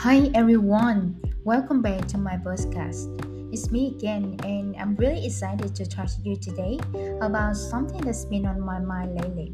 Hi 0.00 0.30
everyone, 0.32 1.20
welcome 1.44 1.82
back 1.82 2.08
to 2.08 2.16
my 2.16 2.38
podcast. 2.38 3.04
It's 3.52 3.70
me 3.70 3.88
again, 3.88 4.40
and 4.44 4.74
I'm 4.76 4.96
really 4.96 5.26
excited 5.26 5.74
to 5.74 5.84
talk 5.84 6.06
to 6.06 6.20
you 6.24 6.36
today 6.36 6.80
about 7.20 7.54
something 7.54 8.00
that's 8.00 8.24
been 8.24 8.46
on 8.46 8.62
my 8.62 8.78
mind 8.78 9.20
lately. 9.20 9.52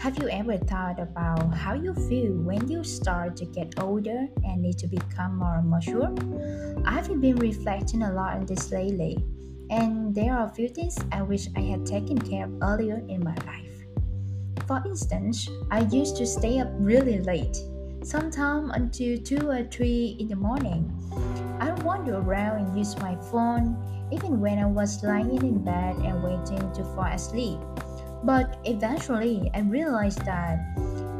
Have 0.00 0.18
you 0.18 0.28
ever 0.30 0.58
thought 0.58 0.98
about 0.98 1.54
how 1.54 1.74
you 1.74 1.94
feel 1.94 2.32
when 2.32 2.68
you 2.68 2.82
start 2.82 3.36
to 3.36 3.44
get 3.44 3.78
older 3.78 4.26
and 4.42 4.62
need 4.62 4.78
to 4.78 4.88
become 4.88 5.38
more 5.38 5.62
mature? 5.62 6.12
I've 6.84 7.06
been 7.20 7.36
reflecting 7.36 8.02
a 8.02 8.12
lot 8.12 8.34
on 8.34 8.46
this 8.46 8.72
lately, 8.72 9.24
and 9.70 10.12
there 10.12 10.36
are 10.36 10.46
a 10.46 10.50
few 10.50 10.68
things 10.68 10.98
I 11.12 11.22
wish 11.22 11.46
I 11.54 11.60
had 11.60 11.86
taken 11.86 12.18
care 12.18 12.46
of 12.46 12.62
earlier 12.62 13.00
in 13.08 13.22
my 13.22 13.36
life. 13.46 14.66
For 14.66 14.82
instance, 14.84 15.48
I 15.70 15.82
used 15.82 16.16
to 16.16 16.26
stay 16.26 16.58
up 16.58 16.66
really 16.80 17.20
late 17.20 17.56
sometimes 18.02 18.70
until 18.74 19.18
2 19.18 19.50
or 19.50 19.64
3 19.64 20.16
in 20.20 20.28
the 20.28 20.36
morning. 20.36 20.90
I 21.60 21.70
would 21.72 21.82
wander 21.82 22.16
around 22.16 22.66
and 22.66 22.78
use 22.78 22.96
my 22.98 23.16
phone, 23.30 23.76
even 24.12 24.40
when 24.40 24.58
I 24.58 24.66
was 24.66 25.02
lying 25.02 25.36
in 25.42 25.64
bed 25.64 25.96
and 25.96 26.22
waiting 26.22 26.72
to 26.72 26.84
fall 26.94 27.12
asleep. 27.12 27.58
But 28.24 28.58
eventually, 28.64 29.50
I 29.54 29.60
realized 29.60 30.24
that 30.24 30.58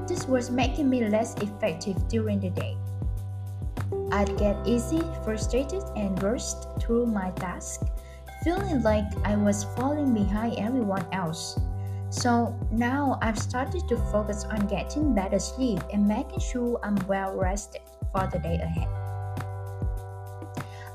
this 0.09 0.27
was 0.27 0.51
making 0.51 0.89
me 0.89 1.07
less 1.09 1.35
effective 1.43 2.09
during 2.09 2.41
the 2.41 2.51
day. 2.51 2.77
I'd 4.11 4.37
get 4.39 4.57
easy, 4.67 5.03
frustrated, 5.23 5.83
and 5.97 6.21
rushed 6.23 6.65
through 6.81 7.07
my 7.07 7.31
task, 7.33 7.83
feeling 8.43 8.83
like 8.83 9.05
I 9.25 9.37
was 9.37 9.65
falling 9.77 10.15
behind 10.15 10.59
everyone 10.59 11.05
else. 11.13 11.59
So 12.11 12.59
now 12.71 13.19
I've 13.21 13.39
started 13.39 13.87
to 13.89 13.97
focus 14.11 14.45
on 14.45 14.67
getting 14.67 15.15
better 15.15 15.39
sleep 15.39 15.81
and 15.92 16.06
making 16.06 16.41
sure 16.41 16.81
I'm 16.83 16.97
well 17.06 17.37
rested 17.37 17.83
for 18.12 18.27
the 18.33 18.39
day 18.39 18.56
ahead. 18.56 18.89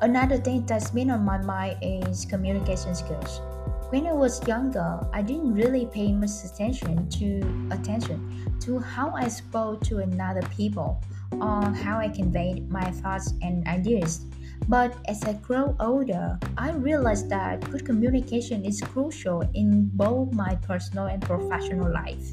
Another 0.02 0.38
thing 0.38 0.66
that's 0.66 0.90
been 0.90 1.12
on 1.12 1.24
my 1.24 1.38
mind 1.38 1.78
is 1.82 2.26
communication 2.26 2.96
skills. 2.96 3.42
When 3.90 4.08
I 4.08 4.14
was 4.14 4.46
younger, 4.48 5.00
I 5.14 5.22
didn't 5.22 5.54
really 5.54 5.86
pay 5.86 6.12
much 6.12 6.44
attention 6.44 7.08
to 7.10 7.70
attention 7.72 8.58
to 8.62 8.80
how 8.80 9.12
I 9.12 9.28
spoke 9.28 9.82
to 9.86 10.00
another 10.00 10.42
people 10.58 11.00
or 11.32 11.62
how 11.72 12.00
I 12.00 12.10
conveyed 12.10 12.70
my 12.70 12.90
thoughts 12.90 13.34
and 13.44 13.68
ideas. 13.68 14.26
But 14.68 14.96
as 15.08 15.24
I 15.24 15.34
grow 15.34 15.76
older, 15.80 16.40
I 16.58 16.72
realize 16.72 17.28
that 17.28 17.70
good 17.70 17.86
communication 17.86 18.64
is 18.64 18.80
crucial 18.82 19.44
in 19.54 19.90
both 19.94 20.34
my 20.34 20.56
personal 20.56 21.08
and 21.08 21.22
professional 21.22 21.92
life. 21.92 22.26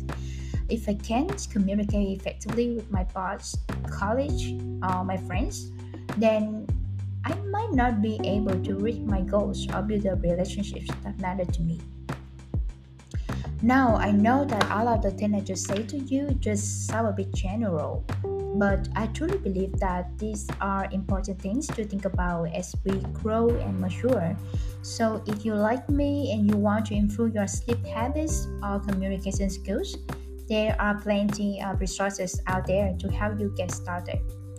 If 0.69 0.89
I 0.89 0.95
can't 0.95 1.47
communicate 1.51 2.21
effectively 2.21 2.77
with 2.77 2.91
my 2.91 3.03
boss, 3.05 3.57
college, 3.91 4.55
or 4.83 5.05
my 5.05 5.17
friends, 5.17 5.73
then 6.17 6.67
I 7.25 7.35
might 7.51 7.73
not 7.73 8.01
be 8.01 8.21
able 8.25 8.63
to 8.63 8.75
reach 8.77 9.01
my 9.01 9.21
goals 9.23 9.67
or 9.75 9.83
build 9.83 10.03
the 10.05 10.15
relationships 10.15 10.89
that 11.03 11.19
matter 11.21 11.45
to 11.45 11.63
me. 11.63 11.81
Now 13.63 13.97
I 13.97 14.11
know 14.11 14.45
that 14.47 14.71
all 14.71 14.89
of 14.89 15.03
the 15.03 15.11
things 15.11 15.35
I 15.35 15.41
just 15.41 15.67
say 15.67 15.83
to 15.83 15.99
you 15.99 16.31
just 16.41 16.87
sound 16.87 17.09
a 17.09 17.13
bit 17.13 17.35
general, 17.35 18.05
but 18.55 18.89
I 18.97 19.07
truly 19.09 19.39
believe 19.39 19.79
that 19.79 20.19
these 20.19 20.49
are 20.61 20.89
important 20.93 21.41
things 21.41 21.67
to 21.69 21.85
think 21.85 22.05
about 22.05 22.55
as 22.55 22.75
we 22.85 22.99
grow 23.23 23.49
and 23.49 23.81
mature. 23.81 24.37
So, 24.83 25.23
if 25.27 25.45
you 25.45 25.55
like 25.55 25.89
me 25.89 26.33
and 26.33 26.51
you 26.51 26.57
want 26.57 26.87
to 26.87 26.95
improve 26.95 27.35
your 27.35 27.47
sleep 27.47 27.85
habits 27.87 28.49
or 28.63 28.81
communication 28.81 29.51
skills, 29.51 29.97
there 30.49 30.75
are 30.81 31.01
plenty 31.01 31.63
of 31.63 31.81
resources 31.81 32.41
out 32.47 32.67
there 32.67 32.95
to 32.99 33.09
help 33.13 33.39
you 33.39 33.55
get 33.57 33.71
started. 33.71 34.19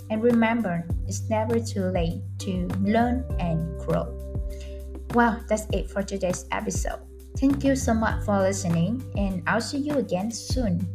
And 0.10 0.24
remember, 0.24 0.88
it's 1.08 1.30
never 1.30 1.60
too 1.60 1.86
late 1.86 2.22
to 2.40 2.68
learn 2.80 3.26
and 3.40 3.80
grow. 3.80 4.18
Well, 5.14 5.44
that's 5.48 5.68
it 5.74 5.90
for 5.90 6.04
today's 6.04 6.46
episode. 6.52 7.00
Thank 7.38 7.64
you 7.64 7.76
so 7.76 7.94
much 7.94 8.24
for 8.24 8.40
listening, 8.40 9.04
and 9.18 9.44
I'll 9.48 9.62
see 9.62 9.80
you 9.80 9.98
again 9.98 10.32
soon. 10.32 10.88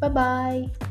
Bye 0.00 0.08
bye. 0.08 0.88